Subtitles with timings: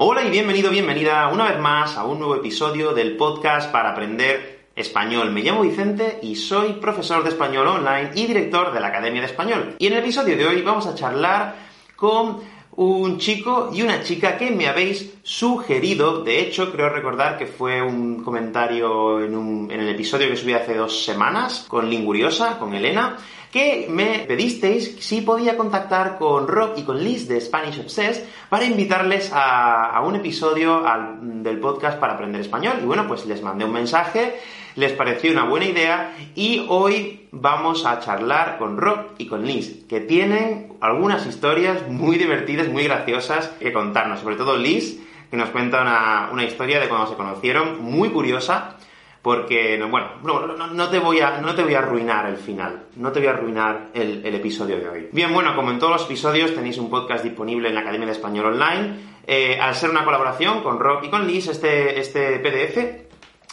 [0.00, 4.68] Hola y bienvenido, bienvenida una vez más a un nuevo episodio del podcast para aprender
[4.76, 5.32] español.
[5.32, 9.26] Me llamo Vicente y soy profesor de español online y director de la Academia de
[9.26, 9.74] Español.
[9.76, 11.56] Y en el episodio de hoy vamos a charlar
[11.96, 12.38] con
[12.76, 16.24] un chico y una chica que me habéis sugerido.
[16.24, 21.04] De hecho, creo recordar que fue un comentario en, el episodio que subí hace dos
[21.04, 23.18] semanas con Linguriosa, con Elena,
[23.52, 28.64] que me pedisteis si podía contactar con Rob y con Liz de Spanish Obsessed para
[28.64, 30.82] invitarles a, un episodio
[31.20, 32.78] del podcast para aprender español.
[32.82, 34.34] Y bueno, pues les mandé un mensaje
[34.76, 39.84] les pareció una buena idea y hoy vamos a charlar con Rob y con Liz,
[39.88, 45.50] que tienen algunas historias muy divertidas, muy graciosas que contarnos, sobre todo Liz, que nos
[45.50, 48.76] cuenta una, historia de cuando se conocieron, muy curiosa,
[49.22, 53.20] porque, bueno, no, te voy a, no te voy a arruinar el final, no te
[53.20, 55.08] voy a arruinar el, episodio de hoy.
[55.12, 58.12] Bien, bueno, como en todos los episodios tenéis un podcast disponible en la Academia de
[58.12, 59.18] Español Online.
[59.26, 63.08] Eh, al ser una colaboración con Rob y con Liz, este, este PDF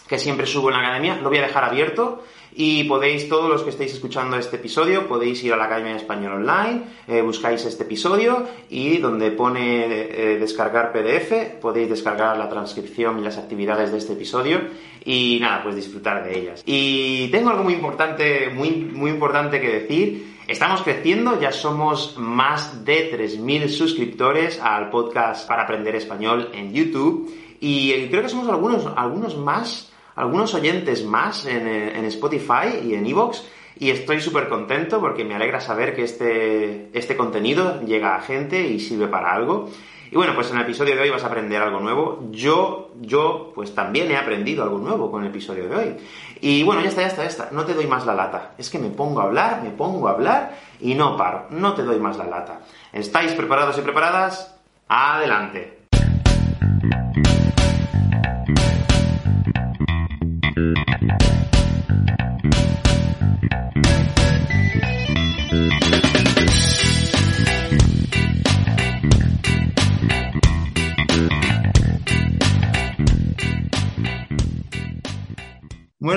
[0.08, 2.24] que siempre subo en la academia, lo voy a dejar abierto
[2.58, 5.98] y podéis, todos los que estéis escuchando este episodio, podéis ir a la Academia de
[5.98, 12.48] Español Online, eh, buscáis este episodio y donde pone eh, descargar PDF, podéis descargar la
[12.48, 14.62] transcripción y las actividades de este episodio
[15.04, 16.64] y nada, pues disfrutar de ellas.
[16.66, 20.36] Y tengo algo muy importante, muy, muy importante que decir.
[20.48, 27.34] Estamos creciendo, ya somos más de 3.000 suscriptores al podcast para aprender español en YouTube
[27.60, 32.96] y eh, creo que somos algunos, algunos más algunos oyentes más en, en Spotify y
[32.96, 33.46] en Evox
[33.78, 38.62] y estoy súper contento porque me alegra saber que este, este contenido llega a gente
[38.62, 39.70] y sirve para algo.
[40.12, 42.30] Y bueno, pues en el episodio de hoy vas a aprender algo nuevo.
[42.32, 45.98] Yo, yo, pues también he aprendido algo nuevo con el episodio de hoy.
[46.40, 47.50] Y bueno, ya está, ya está, ya está.
[47.52, 48.54] No te doy más la lata.
[48.58, 51.48] Es que me pongo a hablar, me pongo a hablar y no paro.
[51.50, 52.62] No te doy más la lata.
[52.94, 54.56] ¿Estáis preparados y preparadas?
[54.88, 55.75] Adelante.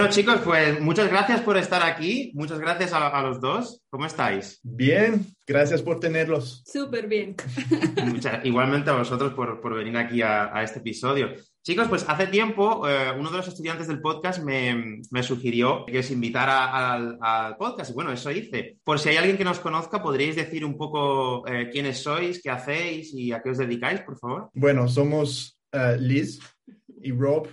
[0.09, 2.33] Bueno, chicos, pues muchas gracias por estar aquí.
[2.35, 3.83] Muchas gracias a, los dos.
[3.91, 4.59] ¿Cómo estáis?
[4.63, 6.63] Bien, gracias por tenerlos.
[6.65, 7.37] Súper bien.
[8.45, 11.35] igualmente a vosotros por, venir aquí a, este episodio.
[11.63, 16.11] Chicos, pues hace tiempo eh, uno de los estudiantes del podcast me, sugirió que os
[16.11, 18.79] invitara al, podcast y bueno, eso hice.
[18.83, 22.49] Por si hay alguien que nos conozca, ¿podríais decir un poco eh, quiénes sois, qué
[22.49, 24.49] hacéis y a qué os dedicáis, por favor?
[24.55, 26.41] Bueno, somos eh, Liz
[27.03, 27.47] y Rob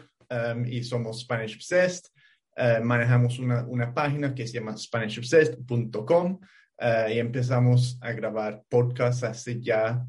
[0.65, 2.14] y somos Spanish Obsessed.
[2.57, 6.39] Eh, manejamos una, una, página que se llama SpanishObsessed.com
[6.77, 10.05] eh, y empezamos a grabar podcasts hace ya,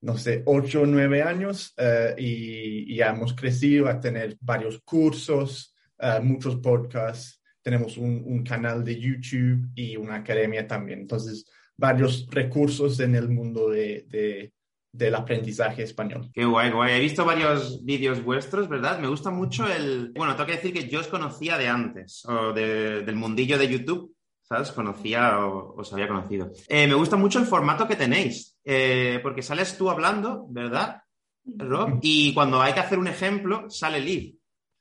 [0.00, 5.74] no sé, ocho o nueve años eh, y, ya hemos crecido a tener varios cursos,
[6.22, 11.00] muchos podcasts, tenemos un, un, canal de YouTube y una academia también.
[11.00, 11.46] Entonces,
[11.76, 14.52] varios recursos en el mundo de, de
[14.96, 16.30] del aprendizaje español.
[16.32, 16.94] Qué guay, guay.
[16.94, 18.98] He visto varios vídeos vuestros, ¿verdad?
[18.98, 20.12] Me gusta mucho el...
[20.16, 24.14] Bueno, tengo que decir que yo os conocía de antes, o del mundillo de YouTube,
[24.42, 24.72] ¿sabes?
[24.72, 26.50] Conocía o os había conocido.
[26.68, 31.02] Eh, me gusta mucho el formato que tenéis, eh, porque sales tú hablando, ¿verdad,
[31.44, 31.98] Rob?
[32.02, 34.36] Y cuando hay que hacer un ejemplo, sale Liv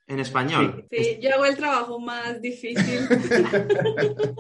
[0.08, 0.86] en español.
[0.92, 3.08] Sí, yo hago el trabajo más difícil.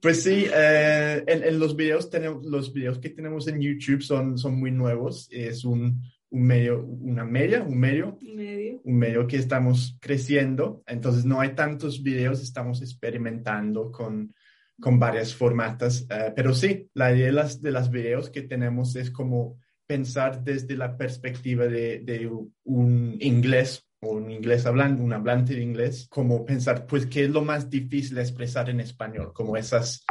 [0.00, 4.58] Pues sí, eh, en, los videos tenemos, los videos que tenemos en YouTube son, son
[4.58, 5.28] muy nuevos.
[5.30, 10.82] Es un, un medio, una media, un medio, un medio, que estamos creciendo.
[10.86, 14.34] Entonces no hay tantos videos, estamos experimentando con,
[14.80, 16.06] con varias formatas.
[16.10, 20.44] Eh, pero sí, la idea de las, de las videos que tenemos es como pensar
[20.44, 22.30] desde la perspectiva de, de
[22.64, 27.30] un inglés o un inglés hablando, un hablante de inglés, como pensar, pues, ¿qué es
[27.30, 29.32] lo más difícil de expresar en español?
[29.32, 30.04] Como esas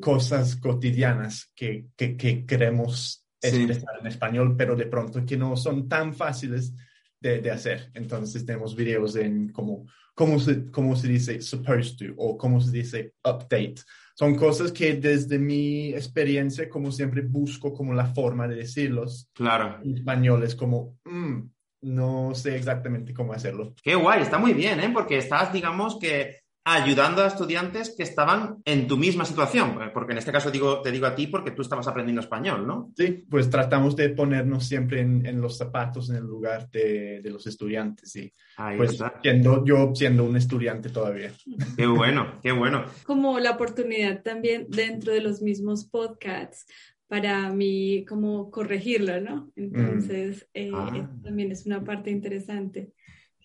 [0.00, 2.16] cosas cotidianas que, que,
[2.46, 6.74] queremos expresar en español, pero de pronto que no son tan fáciles
[7.18, 7.90] de, de hacer.
[7.94, 9.86] Entonces tenemos videos en como
[10.20, 13.76] cómo se, cómo se dice supposed to o cómo se dice update.
[14.14, 19.30] Son cosas que desde mi experiencia, como siempre, busco como la forma de decirlos.
[19.32, 19.80] Claro.
[19.82, 21.40] En español es como, mm,
[21.82, 23.74] no sé exactamente cómo hacerlo.
[23.82, 24.90] Qué guay, está muy bien, ¿eh?
[24.92, 30.18] Porque estás, digamos que ayudando a estudiantes que estaban en tu misma situación, porque en
[30.18, 32.92] este caso digo, te digo a ti porque tú estabas aprendiendo español, ¿no?
[32.96, 38.12] Sí, pues tratamos de ponernos siempre en, los zapatos, en el lugar de, los estudiantes,
[38.12, 38.32] sí.
[38.76, 41.32] pues Siendo, yo siendo un estudiante todavía.
[41.76, 42.84] Qué bueno, qué bueno.
[43.04, 46.66] Como la oportunidad también dentro de los mismos podcasts
[47.10, 49.50] para mí como corregirlo, ¿no?
[49.56, 51.10] Entonces, eh, ah.
[51.24, 52.92] también es una parte interesante.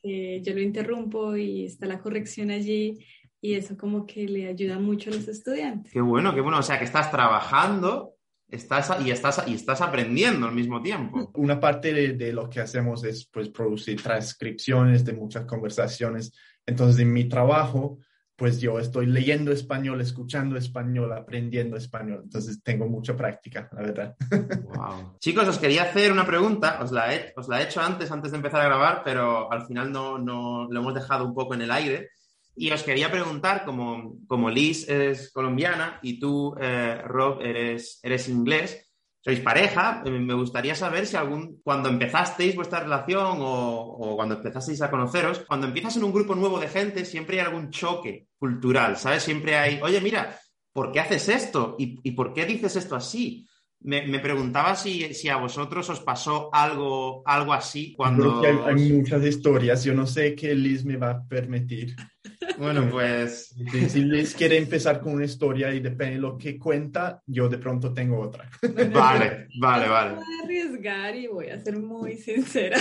[0.04, 3.04] yo lo interrumpo y está la corrección allí
[3.42, 5.92] y eso como que le ayuda mucho a los estudiantes.
[5.92, 6.60] Qué bueno, qué bueno.
[6.60, 8.14] O sea, que estás trabajando
[8.50, 11.32] estás, y, estás, y estás aprendiendo al mismo tiempo.
[11.34, 16.34] Una parte de, de, lo que hacemos es pues producir transcripciones de muchas conversaciones.
[16.68, 17.98] Entonces, en mi trabajo,
[18.36, 22.22] pues yo estoy leyendo español, escuchando español, aprendiendo español.
[22.24, 24.16] Entonces tengo mucha práctica, la verdad.
[24.76, 25.16] Wow.
[25.20, 26.80] Chicos, os quería hacer una pregunta.
[26.82, 29.66] Os la, he, os la he hecho antes, antes de empezar a grabar, pero al
[29.66, 32.10] final no, no lo hemos dejado un poco en el aire.
[32.58, 38.28] Y os quería preguntar, como, como Liz es colombiana y tú, eh, Rob, eres, eres
[38.28, 38.85] inglés,
[39.26, 44.84] sois pareja, eh, me gustaría saber si algún, cuando empezasteis vuestra relación o, cuando empezasteis
[44.84, 48.98] a conoceros, cuando empiezas en un grupo nuevo de gente, siempre hay algún choque cultural,
[48.98, 49.24] ¿sabes?
[49.24, 50.40] Siempre hay, oye, mira,
[50.72, 51.76] ¿por qué haces esto?
[51.80, 53.48] ¿Y, por qué dices esto así?
[53.80, 58.42] Me, preguntaba si, si, a vosotros os pasó algo, algo así cuando...
[58.42, 61.96] Creo que hay, muchas historias, yo no sé qué Liz me va a permitir.
[62.58, 63.56] Bueno, pues...
[63.90, 67.58] Si, Liz quiere empezar con una historia y depende de lo que cuenta, yo de
[67.58, 68.50] pronto tengo otra.
[68.94, 70.16] Vale, vale, vale.
[70.16, 72.78] Voy a arriesgar y voy a ser muy sincera.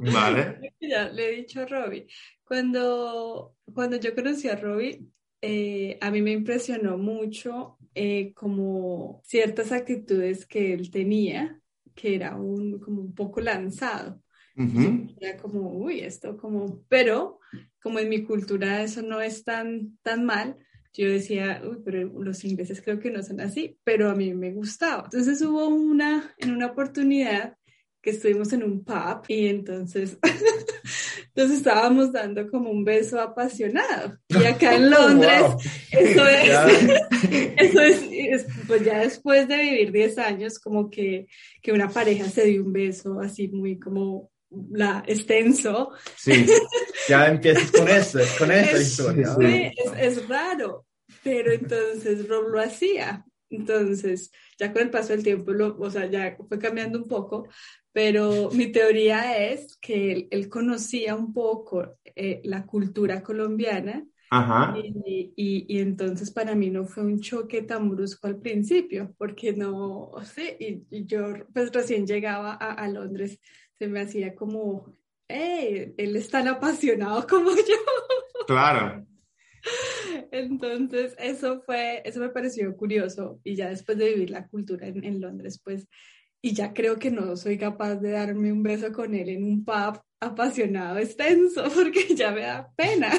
[0.00, 0.72] Vale.
[0.80, 2.06] Ya le he dicho a Robbie.
[2.44, 5.04] Cuando, cuando yo conocí a Robbie,
[5.42, 11.60] eh, a mí me impresionó mucho eh, como ciertas actitudes que él tenía,
[11.94, 14.22] que era un, como un poco lanzado.
[15.20, 17.38] Era como, uy, esto como, pero
[17.80, 20.56] como en mi cultura eso no es tan, tan mal,
[20.92, 24.52] yo decía, uy, pero los ingleses creo que no son así, pero a mí me
[24.52, 25.04] gustaba.
[25.04, 27.56] Entonces hubo una, en una oportunidad
[28.02, 30.18] que estuvimos en un pub y entonces,
[31.28, 34.18] entonces estábamos dando como un beso apasionado.
[34.28, 35.42] Y acá en Londres,
[35.92, 36.50] eso, es,
[37.56, 41.28] eso es, pues ya después de vivir 10 años, como que,
[41.62, 45.92] que una pareja se dio un beso así muy como la extenso.
[46.16, 46.46] Sí,
[47.08, 49.34] ya empiezas con eso, con esa historia.
[49.38, 50.86] Sí, es, raro,
[51.22, 53.24] pero entonces Rob lo hacía.
[53.50, 57.48] Entonces, ya con el paso del tiempo, lo, o sea, ya fue cambiando un poco,
[57.92, 64.76] pero mi teoría es que él, conocía un poco eh, la cultura colombiana Ajá.
[64.76, 70.12] Y, y, entonces para mí no fue un choque tan brusco al principio, porque no,
[70.24, 73.40] sé, y, yo pues recién llegaba a, a Londres
[73.78, 74.96] se me hacía como,
[75.28, 78.44] hey, él es tan apasionado como yo.
[78.46, 79.06] Claro.
[80.30, 85.04] Entonces, eso fue, eso me pareció curioso y ya después de vivir la cultura en,
[85.04, 85.86] en, Londres, pues,
[86.42, 89.64] y ya creo que no soy capaz de darme un beso con él en un
[89.64, 93.10] pub apasionado, extenso, porque ya me da pena.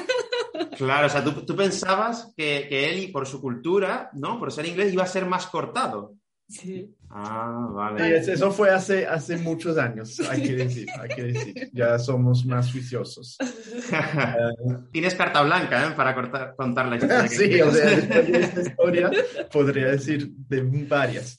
[0.76, 4.38] Claro, o sea, tú, tú pensabas que, que él, por su cultura, ¿no?
[4.38, 6.14] Por ser inglés, iba a ser más cortado.
[6.50, 6.92] Sí.
[7.08, 8.18] Ah, vale.
[8.18, 11.70] eso fue hace, hace muchos años, hay que decir, hay que decir.
[11.72, 13.36] Ya somos más juiciosos.
[14.92, 15.92] Tienes carta blanca ¿eh?
[15.96, 17.28] para cortar, contar la historia.
[17.28, 19.10] sí, o sea, después de esta historia
[19.52, 21.38] podría decir de varias.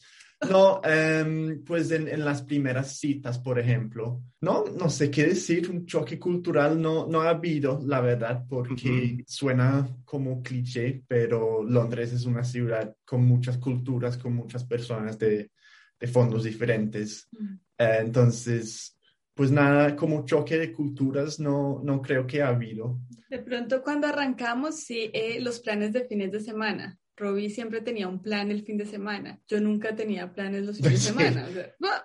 [0.50, 5.86] No, em, pues en, las primeras citas, por ejemplo, no, no sé qué decir, un
[5.86, 12.26] choque cultural no, no ha habido, la verdad, porque suena como cliché, pero Londres es
[12.26, 15.52] una ciudad con muchas culturas, con muchas personas de,
[16.00, 17.30] de fondos diferentes.
[17.78, 18.98] Eh, entonces,
[19.36, 23.00] pues nada, como choque de culturas no, no creo que ha habido.
[23.30, 26.98] De pronto cuando arrancamos, sí, eh, los planes de fines de semana.
[27.22, 29.40] Robbie siempre tenía un plan el fin de semana.
[29.48, 31.48] Yo nunca tenía planes los fines de semana.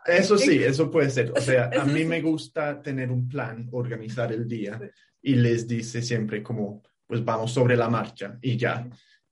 [0.05, 1.33] eso sí, eso puede ser.
[1.35, 4.79] O sea, a mí me gusta tener un plan, organizar el día
[5.23, 8.89] y les dice siempre como, pues vamos sobre la marcha y ya.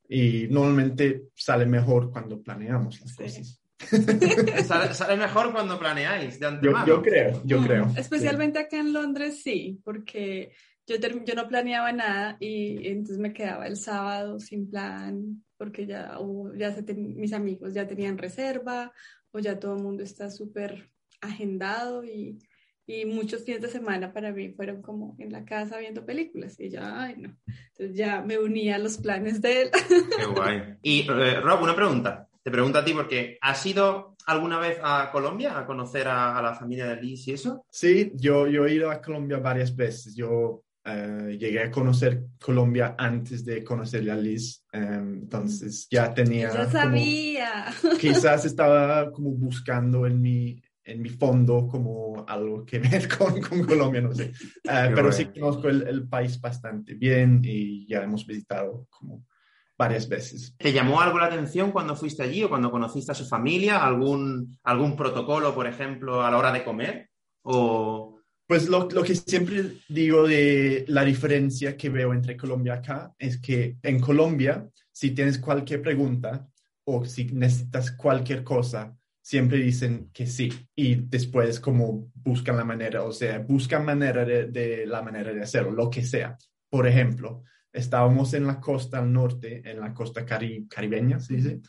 [0.08, 3.60] Y normalmente sale mejor cuando planeamos las cosas.
[4.94, 6.86] sale, mejor cuando planeáis de antemano.
[6.86, 7.92] Yo, creo, yo mm, creo.
[7.96, 10.52] Especialmente acá en Londres, sí, porque
[10.86, 16.18] yo, yo no planeaba nada y entonces me quedaba el sábado sin plan porque ya,
[16.56, 18.92] ya mis amigos ya tenían reserva
[19.32, 20.90] o ya todo el mundo está súper
[21.22, 22.38] agendado y,
[22.86, 26.68] y, muchos fines de semana para mí fueron como en la casa viendo películas y
[26.68, 29.70] ya, ay no, entonces ya me unía a los planes de él.
[30.18, 30.76] Qué guay.
[30.82, 35.10] Y eh, Rob, una pregunta, te pregunto a ti porque ha sido alguna vez a
[35.10, 37.64] Colombia a conocer a, la familia de Liz y eso?
[37.70, 40.14] Sí, yo, yo he ido a Colombia varias veces.
[40.14, 46.52] Yo eh, llegué a conocer Colombia antes de conocer a Liz, em, entonces ya tenía...
[46.52, 47.64] Ya sabía.
[48.00, 53.64] quizás estaba como buscando en mi, en mi fondo como algo que ver con, con
[53.64, 54.32] Colombia, no sé.
[54.64, 59.24] Eh, pero sí conozco el, el, país bastante bien y ya hemos visitado como
[59.76, 60.54] varias veces.
[60.58, 63.84] ¿Te llamó algo la atención cuando fuiste allí o cuando conociste a su familia?
[63.84, 67.10] ¿Algún, algún protocolo, por ejemplo, a la hora de comer?
[67.42, 68.13] ¿O...
[68.46, 73.78] Pues lo, que siempre digo de la diferencia que veo entre Colombia acá es que
[73.82, 76.46] en Colombia, si tienes cualquier pregunta
[76.84, 83.04] o si necesitas cualquier cosa, siempre dicen que sí y después como buscan la manera,
[83.04, 86.36] o sea, buscan manera de, la manera de hacerlo, lo que sea.
[86.68, 91.60] Por ejemplo, estábamos en la costa al norte, en la costa caribeña, ¿sí dice?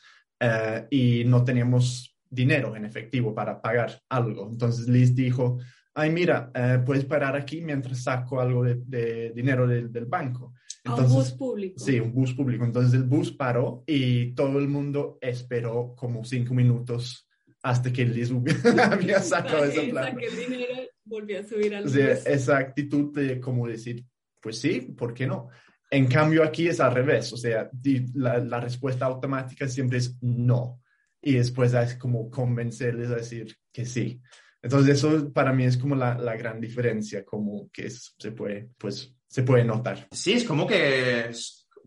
[0.42, 4.50] Eh, y no teníamos dinero en efectivo para pagar algo.
[4.52, 5.58] Entonces Liz dijo,
[5.96, 10.54] ay, mira, eh, puedes parar aquí mientras saco algo de, dinero del banco.
[10.84, 11.80] Entonces, un bus público.
[11.80, 12.64] Sí, un bus público.
[12.64, 17.28] Entonces el bus paró y todo el mundo esperó como cinco minutos
[17.64, 18.32] hasta que Liz
[18.92, 20.10] había sacado esa plata.
[20.10, 20.74] el dinero,
[21.04, 21.96] volvió a subir al bus.
[21.96, 24.06] esa actitud de como decir,
[24.40, 25.50] pues sí, ¿por qué no?
[25.90, 27.70] En cambio, aquí es al revés, o sea,
[28.14, 30.82] la, respuesta automática siempre es no.
[31.22, 34.22] Y después es como convencerles a decir que sí.
[34.66, 39.44] Entonces, eso para mí es como la, gran diferencia, como que se, puede, pues, se
[39.44, 40.08] puede notar.
[40.12, 41.30] Sí, es como que,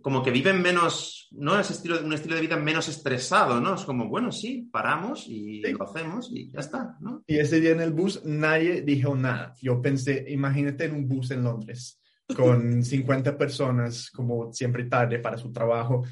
[0.01, 1.59] como que viven menos, ¿no?
[1.59, 3.75] Es estilo, un estilo de vida menos estresado, ¿no?
[3.75, 7.25] Es como, bueno, sí, paramos y lo hacemos y ya está, ¿no?
[7.27, 9.55] Y ese día en el bus nadie dijo nada.
[9.61, 12.01] Yo pensé, imagínate en un bus en Londres
[12.37, 16.05] con 50 personas, como siempre tarde para su trabajo.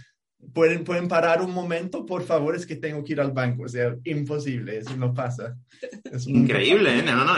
[0.52, 2.04] ¿Pueden, ¿Pueden parar un momento?
[2.04, 3.64] Por favor, es que tengo que ir al banco.
[3.64, 5.56] O sea, imposible, eso no pasa.
[6.04, 7.02] Es Increíble, ¿eh?
[7.02, 7.34] No, no,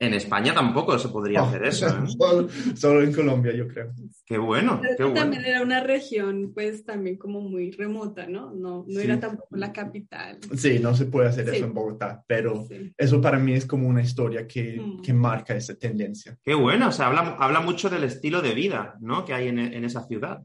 [0.00, 1.86] en España tampoco se podría hacer eso.
[1.88, 2.74] ¿eh?
[2.74, 3.92] Solo, en Colombia, yo creo.
[4.24, 4.80] Qué bueno.
[4.96, 8.50] Pero también era una región, pues también como muy remota, ¿no?
[8.54, 10.38] No, no era tampoco la capital.
[10.56, 14.00] Sí, no se puede hacer eso en Bogotá, pero eso para mí es como una
[14.00, 15.02] historia que, mm.
[15.02, 16.34] que, marca esa tendencia.
[16.42, 19.26] Qué bueno, o sea, habla, habla mucho del estilo de vida, ¿no?
[19.26, 20.42] Que hay en, en esa ciudad.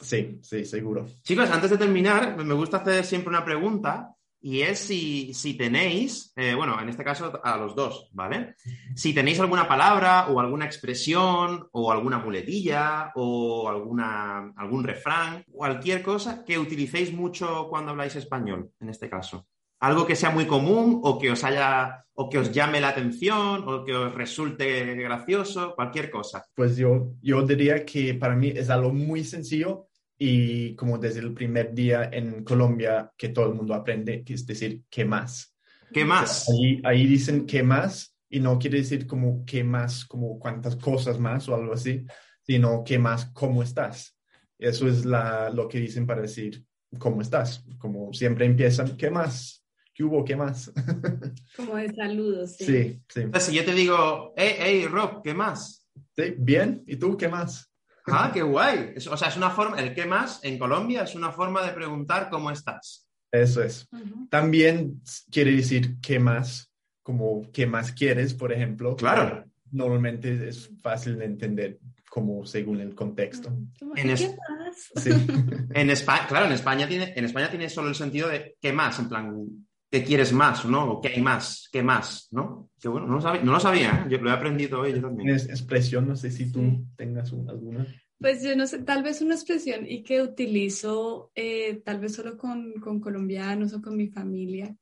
[0.00, 1.06] Sí, sí, seguro.
[1.22, 6.54] Chicos, antes de terminar, me gusta hacer siempre una pregunta y es si, tenéis, eh,
[6.54, 8.54] bueno, en este caso a los dos, ¿vale?
[8.94, 16.02] Si tenéis alguna palabra o alguna expresión o alguna muletilla o alguna, algún refrán, cualquier
[16.02, 19.46] cosa que utilicéis mucho cuando habláis español, en este caso.
[19.80, 23.62] Algo que sea muy común o que os haya o que os llame la atención
[23.68, 26.44] o que os resulte gracioso, cualquier cosa.
[26.54, 29.87] Pues yo, yo diría que para mí es algo muy sencillo
[30.18, 34.44] y como desde el primer día en Colombia que todo el mundo aprende, que es
[34.44, 35.54] decir, ¿qué más?
[35.92, 36.48] ¿Qué más?
[36.48, 38.14] Ahí, ahí dicen ¿qué más?
[38.28, 40.04] Y no quiere decir como ¿qué más?
[40.04, 42.04] Como cuántas cosas más o algo así,
[42.42, 43.26] sino ¿qué más?
[43.32, 44.18] ¿Cómo estás?
[44.58, 46.64] Eso es la, lo que dicen para decir
[46.98, 47.64] ¿cómo estás?
[47.78, 49.64] Como siempre empiezan ¿qué más?
[49.94, 50.24] ¿Qué hubo?
[50.24, 50.72] ¿Qué más?
[51.56, 52.56] Como de saludos.
[52.56, 53.00] Sí, sí.
[53.08, 53.40] sí.
[53.40, 55.84] si yo te digo, hey, hey, Rob, ¿qué más?
[56.14, 56.84] Sí, bien.
[56.86, 57.67] ¿Y tú qué más?
[58.10, 58.94] Ah, qué guay.
[59.10, 62.28] o sea, es una forma, el qué más en Colombia es una forma de preguntar
[62.30, 63.08] cómo estás.
[63.30, 63.88] Eso es.
[64.30, 66.72] También quiere decir qué más,
[67.02, 68.96] como qué más quieres, por ejemplo.
[68.96, 69.44] Claro.
[69.70, 73.48] Normalmente es fácil de entender como según el contexto.
[73.94, 74.90] En ¿Qué más?
[74.96, 75.10] Sí.
[75.74, 78.98] en España, claro, en España tiene, en España tiene solo el sentido de qué más,
[78.98, 80.92] en plan, ¿qué quieres más, no?
[80.92, 82.70] O qué hay más, qué más, ¿no?
[82.80, 84.10] Que bueno, no lo sabía, no lo sabía ¿eh?
[84.10, 85.30] yo lo he aprendido hoy yo también.
[85.30, 87.86] Es expresión, no sé si tú tengas alguna.
[88.18, 92.36] Pues yo no sé, tal vez una expresión y que utilizo eh, tal vez solo
[92.36, 94.74] con, con, colombianos o con mi familia.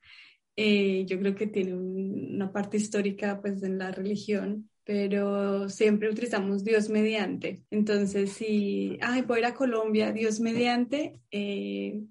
[0.56, 6.64] Eh, yo creo que tiene una parte histórica pues en la religión, pero siempre utilizamos
[6.64, 7.62] Dios mediante.
[7.70, 11.20] Entonces, si, ay, voy a ir a Colombia, Dios mediante,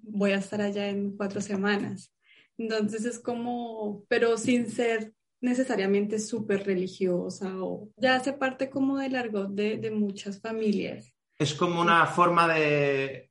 [0.02, 2.15] voy a estar allá en cuatro semanas.
[2.58, 9.16] Entonces es como, pero sin ser necesariamente súper religiosa o ya hace parte como del
[9.16, 11.12] argot de, de muchas familias.
[11.38, 13.30] Es como una forma de,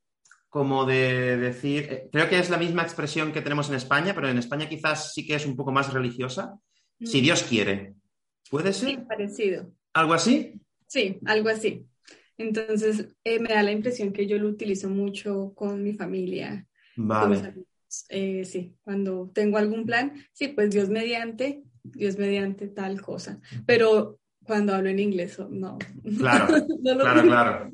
[0.55, 4.29] como de decir, eh, creo que es la misma expresión que tenemos en España, pero
[4.29, 6.57] en España quizás sí que es un poco más religiosa.
[7.01, 7.23] Si mm.
[7.23, 7.95] Dios quiere.
[8.49, 8.89] ¿Puede ser?
[8.89, 9.73] Sí, parecido.
[9.93, 10.53] ¿Algo así?
[10.87, 11.85] Sí, algo así.
[12.37, 16.65] Entonces, eh, me da la impresión que yo lo utilizo mucho con mi familia.
[16.95, 17.65] Vale.
[18.09, 23.39] Eh, sí, cuando tengo algún plan, sí, pues Dios mediante, Dios mediante tal cosa.
[23.65, 25.77] Pero cuando hablo en inglés, no.
[26.17, 26.47] Claro,
[26.83, 27.71] claro, claro.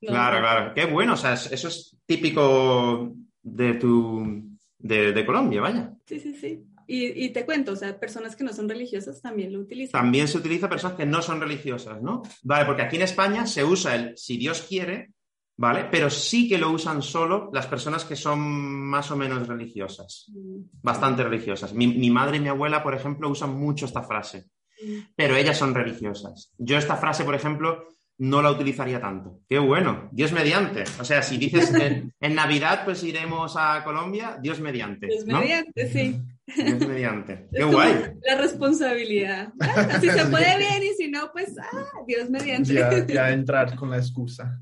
[0.00, 0.74] claro, claro.
[0.74, 4.42] Qué bueno, o sea, eso es típico de tu,
[4.78, 5.94] de, Colombia, vaya.
[6.06, 6.64] Sí, sí, sí.
[6.86, 10.02] Y, te cuento, o sea, personas que no son religiosas también lo utilizan.
[10.02, 12.22] También se utiliza personas que no son religiosas, ¿no?
[12.42, 15.13] Vale, porque aquí en España se usa el si Dios quiere,
[15.56, 15.86] ¿vale?
[15.90, 20.80] Pero sí que lo usan solo las personas que son más o menos religiosas, mm.
[20.82, 21.74] bastante religiosas.
[21.74, 24.46] Mi, mi madre y mi abuela, por ejemplo, usan mucho esta frase,
[24.82, 24.98] mm.
[25.16, 26.52] pero ellas son religiosas.
[26.58, 27.86] Yo esta frase, por ejemplo,
[28.18, 29.40] no la utilizaría tanto.
[29.48, 30.84] Qué bueno, Dios mediante.
[31.00, 35.06] O sea, si dices en, Navidad, pues iremos a Colombia, Dios mediante.
[35.06, 36.20] Dios mediante, sí.
[36.46, 37.48] Dios mediante.
[37.52, 38.12] Qué guay.
[38.22, 39.52] La responsabilidad.
[39.60, 42.74] Ah, si se puede bien y si no, pues ah, Dios mediante.
[42.74, 44.60] Ya, ya entrar con la excusa.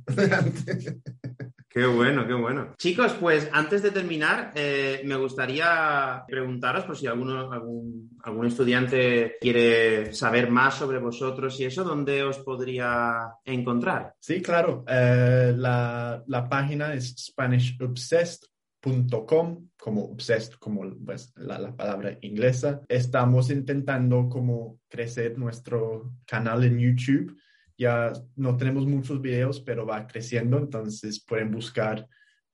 [1.73, 2.75] Qué bueno, qué bueno.
[2.77, 9.37] Chicos, pues antes de terminar, eh, me gustaría preguntaros por si alguno, algún, algún, estudiante
[9.41, 14.13] quiere saber más sobre vosotros y eso, ¿dónde os podría encontrar?
[14.21, 14.85] Sí, claro.
[14.87, 22.83] Eh, la, la, página es SpanishObsessed.com, como obsessed, como pues, la, la, palabra inglesa.
[22.89, 27.37] Estamos intentando como crecer nuestro canal en YouTube
[27.83, 32.07] ya no tenemos muchos videos, pero va creciendo, entonces pueden buscar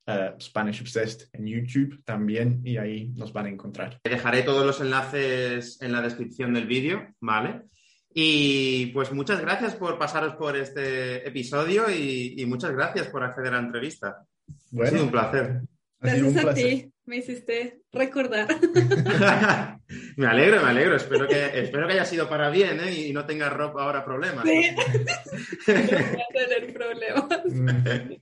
[0.07, 3.99] uh, Spanish Obsessed en YouTube también y ahí nos van a encontrar.
[4.03, 7.63] Dejaré todos los enlaces en la descripción del vídeo, ¿vale?
[8.11, 13.57] Y pues muchas gracias por pasaros por este episodio y, muchas gracias por acceder a
[13.57, 14.25] la entrevista.
[14.71, 15.61] Bueno, ha sido un placer.
[15.99, 18.47] Gracias a ti me hiciste recordar.
[20.15, 20.95] me alegro, me alegro.
[20.95, 22.93] Espero que, espero que haya sido para bien ¿eh?
[22.93, 24.45] y no tenga ropa ahora problemas.
[24.45, 24.69] Sí.
[25.67, 27.25] no tener problemas.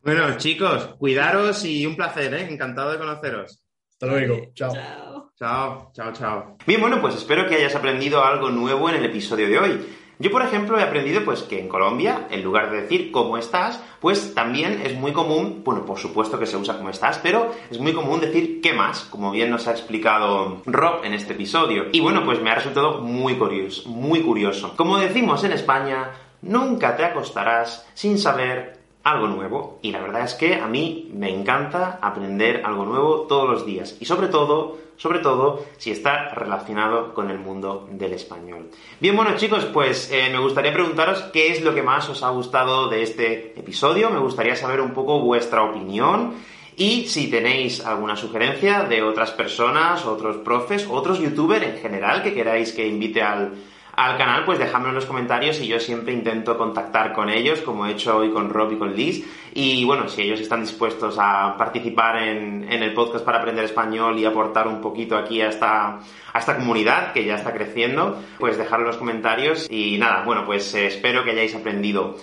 [0.01, 2.47] bueno, chicos, cuidaros y un placer, ¿eh?
[2.49, 3.61] Encantado de conoceros.
[3.91, 4.51] Hasta luego.
[4.53, 5.31] Chao.
[5.37, 6.57] Chao, chao, chao.
[6.65, 9.85] Bien, bueno, pues espero que hayas aprendido algo nuevo en el episodio de hoy.
[10.19, 13.79] Yo, por ejemplo, he aprendido pues que en Colombia, en lugar de decir cómo estás,
[13.99, 17.79] pues también es muy común, bueno, por supuesto que se usa cómo estás, pero es
[17.79, 21.85] muy común decir qué más, como bien nos ha explicado Rob en este episodio.
[21.91, 24.73] Y bueno, pues me ha resultado muy curioso, muy curioso.
[24.75, 28.76] Como decimos en España, nunca te acostarás sin saber
[29.11, 29.79] algo nuevo.
[29.81, 33.97] Y la verdad es que a mí me encanta aprender algo nuevo todos los días.
[33.99, 38.69] Y sobre todo, sobre todo, si está relacionado con el mundo del español.
[38.99, 42.29] Bien, bueno chicos, pues eh, me gustaría preguntaros qué es lo que más os ha
[42.29, 44.09] gustado de este episodio.
[44.09, 46.33] Me gustaría saber un poco vuestra opinión.
[46.75, 52.35] Y si tenéis alguna sugerencia de otras personas, otros profes, otros youtubers en general que
[52.35, 53.53] queráis que invite al,
[53.97, 57.87] al canal, pues dejadme en los comentarios y yo siempre intento contactar con ellos, como
[57.87, 59.25] he hecho hoy con Rob y con Liz.
[59.55, 64.25] Y bueno, si ellos están dispuestos a participar en, el podcast para aprender español y
[64.25, 65.99] aportar un poquito aquí a esta,
[66.31, 69.67] a esta comunidad que ya está creciendo, pues dejadlo en los comentarios.
[69.67, 72.17] Y nada, bueno, pues eh, espero que hayáis aprendido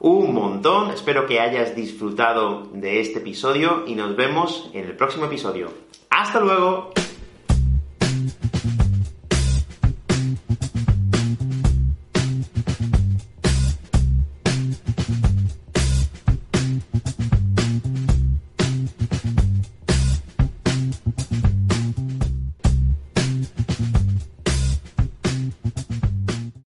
[0.00, 5.26] un montón, espero que hayas disfrutado de este episodio y nos vemos en el próximo
[5.26, 5.72] episodio.
[6.10, 7.03] ¡Hasta luego!